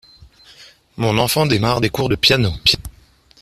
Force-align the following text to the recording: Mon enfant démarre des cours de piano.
Mon 0.97 1.19
enfant 1.19 1.45
démarre 1.45 1.79
des 1.79 1.91
cours 1.91 2.09
de 2.09 2.15
piano. 2.15 2.49